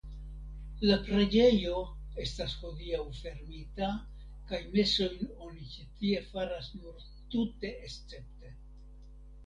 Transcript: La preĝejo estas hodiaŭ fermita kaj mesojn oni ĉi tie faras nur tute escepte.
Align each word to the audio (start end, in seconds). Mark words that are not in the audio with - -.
La 0.85 0.95
preĝejo 1.09 1.81
estas 2.23 2.55
hodiaŭ 2.63 3.03
fermita 3.19 3.91
kaj 4.53 4.63
mesojn 4.73 5.23
oni 5.35 5.71
ĉi 5.77 5.89
tie 6.01 6.27
faras 6.35 6.75
nur 6.83 7.09
tute 7.13 7.77
escepte. 7.91 8.57